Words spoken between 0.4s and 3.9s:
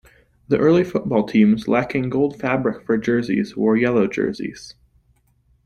The early football teams, lacking gold fabric for jerseys, wore